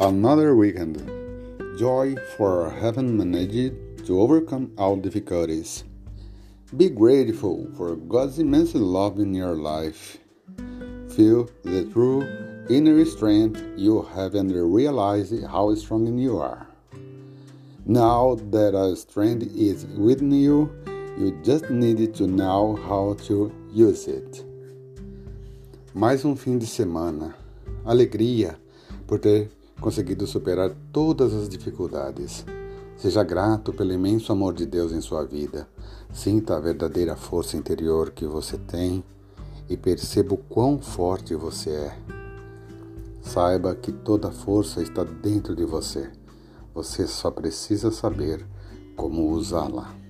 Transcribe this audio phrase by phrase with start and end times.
[0.00, 1.02] Another weekend.
[1.76, 5.82] Joy for having managed to overcome all difficulties.
[6.76, 10.18] Be grateful for God's immense love in your life.
[11.16, 12.22] Feel the true
[12.70, 16.68] inner strength you have and realize how strong you are.
[17.84, 20.70] Now that a strength is within you,
[21.18, 24.44] you just need to know how to use it.
[25.92, 27.34] Mais um fim de semana.
[27.84, 28.54] Alegria
[29.08, 29.48] por ter
[29.80, 32.44] conseguido superar todas as dificuldades.
[32.96, 35.68] Seja grato pelo imenso amor de Deus em sua vida.
[36.12, 39.04] Sinta a verdadeira força interior que você tem
[39.68, 41.98] e perceba o quão forte você é.
[43.22, 46.10] Saiba que toda força está dentro de você.
[46.74, 48.44] Você só precisa saber
[48.96, 50.07] como usá-la.